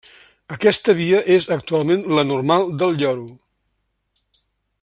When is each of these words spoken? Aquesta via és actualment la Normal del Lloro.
Aquesta 0.53 0.95
via 0.99 1.19
és 1.35 1.47
actualment 1.57 2.03
la 2.19 2.25
Normal 2.33 2.67
del 2.85 3.01
Lloro. 3.05 3.29